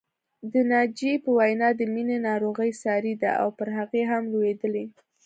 [0.53, 4.85] د ناجيې په وینا د مینې ناروغي ساري ده او پر هغې هم لوېدلې